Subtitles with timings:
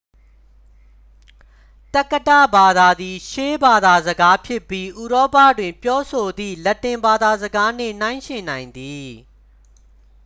[1.95, 9.09] သက္ကတဘာသာသည် ရှေးဘာသာစကားဖြစ်ပြီး ဥရောပတွင် ပြောဆိုသည့် လက်တင်ဘာသာစကားနှင့် နှိုင်းယှဉ်နိုင်သည်